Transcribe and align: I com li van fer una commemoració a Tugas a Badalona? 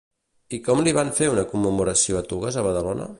I 0.57 0.59
com 0.67 0.81
li 0.87 0.93
van 0.99 1.13
fer 1.19 1.29
una 1.33 1.45
commemoració 1.53 2.21
a 2.23 2.27
Tugas 2.33 2.59
a 2.63 2.69
Badalona? 2.69 3.09